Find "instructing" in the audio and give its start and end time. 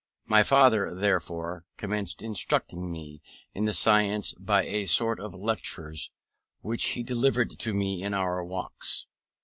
2.23-2.91